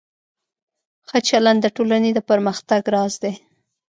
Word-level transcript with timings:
ښه 1.07 1.19
چلند 1.27 1.59
د 1.63 1.67
ټولنې 1.75 2.11
د 2.13 2.19
پرمختګ 2.29 2.81
راز 2.93 3.13
دی. 3.23 3.33